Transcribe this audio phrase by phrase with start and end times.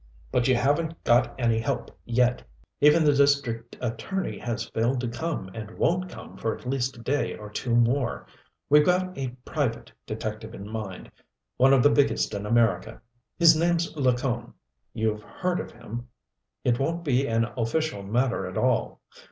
[0.31, 2.41] But you haven't got any help yet
[2.79, 7.01] even the district attorney has failed to come and won't come for at least a
[7.01, 8.25] day or two more.
[8.67, 11.11] We've got a private detective in mind
[11.57, 12.99] one of the biggest in America.
[13.37, 14.53] His name's Lacone
[14.91, 16.07] you've heard of him.
[16.63, 19.01] It won't be an official matter at all.